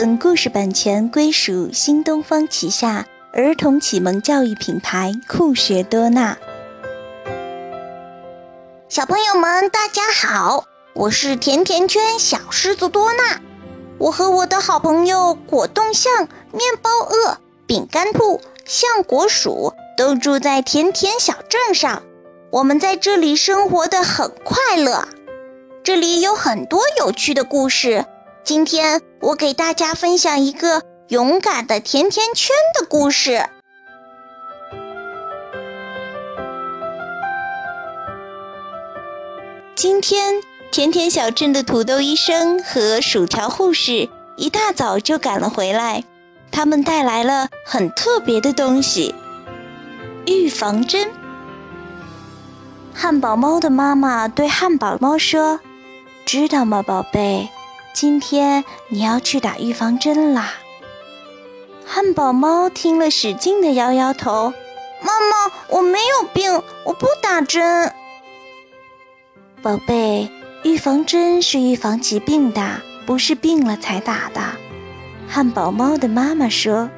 [0.00, 6.38] 本故事版权归属新东方旗下儿童启蒙教育品牌酷学多纳。
[8.88, 10.64] 小朋友们，大家好，
[10.94, 13.42] 我是甜甜圈小狮子多纳。
[13.98, 16.10] 我和我的好朋友果冻象、
[16.50, 17.36] 面包鳄、
[17.66, 22.02] 饼干兔、橡果鼠都住在甜甜小镇上。
[22.48, 25.06] 我们在这里生活的很快乐，
[25.84, 28.06] 这里有很多有趣的故事。
[28.50, 33.48] 今天我给大家分享一个勇敢的甜甜圈的故事。
[39.76, 46.02] 今天，甜甜小镇的土豆医生和薯条护士一大早就赶了回来，
[46.50, 49.14] 他们带来了很特别的东西——
[50.26, 51.08] 预防针。
[52.92, 55.60] 汉堡猫的妈妈对汉堡猫说
[56.26, 57.48] ：“知道吗，宝贝？”
[57.92, 60.54] 今天你要去打预防针啦！
[61.84, 64.52] 汉堡猫听了，使劲的摇摇头
[65.02, 67.92] ：“妈妈，我没有病，我不打针。”
[69.60, 70.30] 宝贝，
[70.62, 74.40] 预防针是预防疾病的，不是病了才打的。
[75.28, 76.88] 汉堡猫的妈妈说。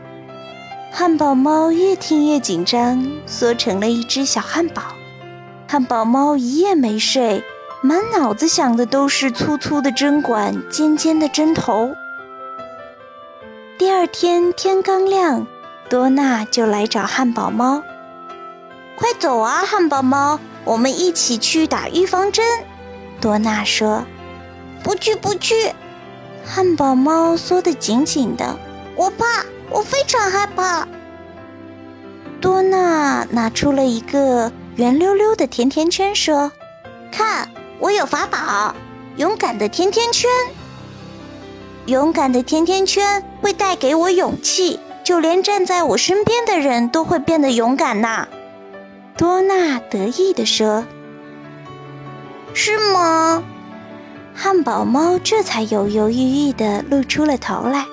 [0.95, 4.83] 汉堡猫越听越紧张，缩成了一只小汉堡。
[5.67, 7.43] 汉堡猫一夜没睡。
[7.85, 11.97] 满脑子想的都是粗粗的针管、尖尖的针头。
[13.77, 15.45] 第二天天刚亮，
[15.91, 17.83] 多娜就来找汉堡猫
[18.95, 22.45] ：“快走啊，汉堡猫，我们一起去打预防针。”
[23.21, 24.05] 多娜说
[24.85, 25.73] ：“不去，不去。”
[26.47, 28.57] 汉堡猫缩得紧紧的，
[28.95, 30.87] 我怕，我非常害怕。
[32.41, 36.53] 多娜拿出了一个圆溜溜的甜甜圈，说
[37.11, 37.49] ：“看。”
[37.83, 38.77] 我有法宝，
[39.17, 40.31] 勇敢的甜甜圈。
[41.87, 48.29] 勇敢的甜甜圈会带给我勇气，就连站在我身边的人都会变得勇敢呐。
[49.17, 50.85] 多娜得意地说
[52.55, 53.43] ：“是吗？”
[54.33, 57.85] 汉堡猫这才犹犹豫豫地露出了头来。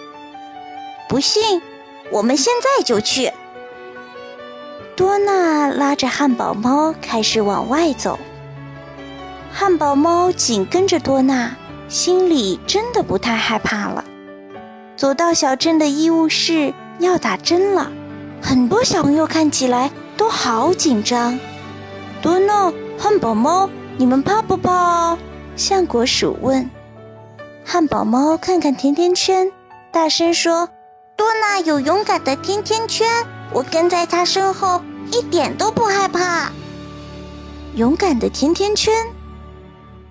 [1.09, 1.63] 不信，
[2.11, 3.31] 我们现在就去。
[4.95, 8.19] 多娜拉着汉堡猫开始往外走。
[9.51, 11.55] 汉堡猫紧跟着多娜，
[11.87, 14.03] 心里真的不太害怕了。
[14.95, 17.91] 走到小镇的医务室，要打针了。
[18.41, 21.37] 很多小朋友看起来都好紧张。
[22.21, 25.17] 多娜、汉堡猫，你们怕不怕？
[25.55, 26.69] 橡果鼠问。
[27.65, 29.51] 汉堡猫看看甜甜圈，
[29.91, 30.69] 大声说
[31.17, 33.07] ：“多娜有勇敢的甜甜圈，
[33.51, 34.81] 我跟在她身后，
[35.11, 36.51] 一点都不害怕。”
[37.75, 38.93] 勇敢的甜甜圈。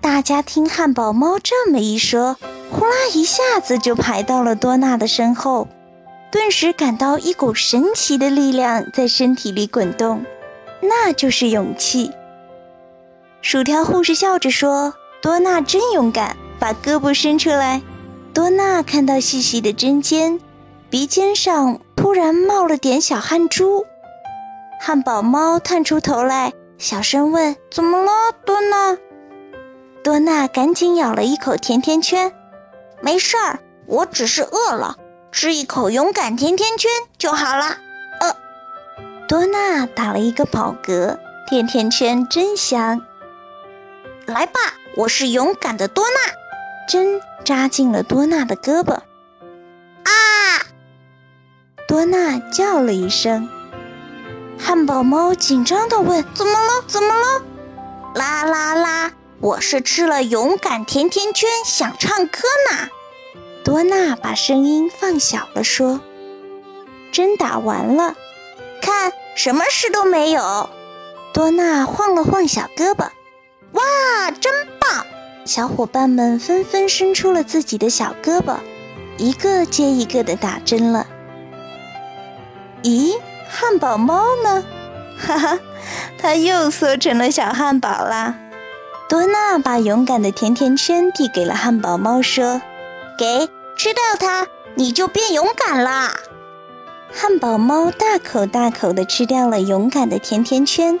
[0.01, 2.37] 大家听汉堡猫这么一说，
[2.71, 5.67] 呼啦一下子就排到了多娜的身后，
[6.31, 10.23] 顿时感到一股神奇的力量在身体里滚动，
[10.81, 12.11] 那就是勇气。
[13.41, 17.81] 薯条护士笑着说：“多娜真勇敢，把胳膊伸出来。”
[18.33, 20.39] 多娜看到细细的针尖，
[20.89, 23.85] 鼻尖上突然冒了点小汗珠。
[24.79, 28.11] 汉堡猫探出头来，小声问：“怎么了，
[28.45, 28.97] 多娜？”
[30.03, 32.33] 多娜赶紧咬了一口甜甜圈，
[33.01, 34.97] 没事儿，我只是饿了，
[35.31, 37.77] 吃一口勇敢甜甜圈就好了。
[38.21, 38.35] 呃，
[39.27, 41.17] 多娜打了一个饱嗝，
[41.47, 43.01] 甜甜圈真香。
[44.25, 44.59] 来吧，
[44.95, 46.33] 我是勇敢的多娜。
[46.87, 48.93] 针扎进了多娜的胳膊。
[48.93, 50.11] 啊！
[51.87, 53.47] 多娜叫了一声。
[54.57, 56.83] 汉堡猫紧张地问：“怎么了？
[56.87, 57.41] 怎么了？”
[58.15, 58.88] 啦啦啦！
[59.41, 62.39] 我是吃了勇敢甜甜圈，想唱歌
[62.69, 62.89] 呢。
[63.63, 66.01] 多娜把声音放小了说
[67.13, 68.15] ：“针打完了，
[68.81, 70.69] 看什么事都没有。”
[71.33, 73.07] 多娜晃了晃小胳膊，
[73.71, 75.05] 哇，真棒！
[75.45, 78.57] 小伙伴们纷纷伸出了自己的小胳膊，
[79.17, 81.07] 一个接一个的打针了。
[82.83, 83.17] 咦，
[83.49, 84.65] 汉堡猫呢？
[85.17, 85.59] 哈哈，
[86.17, 88.35] 它又缩成了小汉堡啦。
[89.09, 92.61] 多娜把勇敢的甜甜圈递给了汉堡猫，说
[93.17, 94.45] ：“给，吃掉它，
[94.75, 96.13] 你就变勇敢啦！”
[97.11, 100.99] 汉堡猫大口大口地吃掉了勇敢的甜甜圈，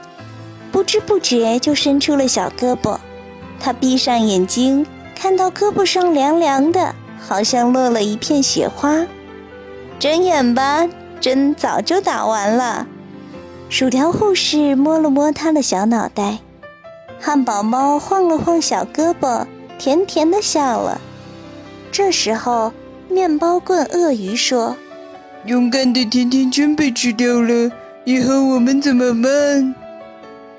[0.71, 2.97] 不知不觉就伸出了小胳膊。
[3.59, 9.05] 它闭上眼睛，看到胳膊上凉凉的，好像落了一片雪花。
[9.99, 10.89] 睁眼吧，
[11.21, 12.87] 针早就打完了。
[13.69, 16.39] 薯条护士摸了摸它的小脑袋。
[17.19, 19.45] 汉堡猫晃了晃小胳膊，
[19.77, 21.01] 甜甜的笑了。
[21.91, 22.71] 这时候，
[23.09, 24.77] 面包棍鳄鱼说
[25.45, 27.71] ：“勇敢的甜甜圈被吃掉了，
[28.05, 29.75] 以后我们怎么办？”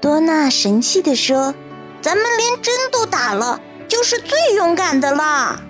[0.01, 1.55] 多娜神气地说
[2.03, 5.61] ：“咱们连针都打了，就是最勇敢的啦！”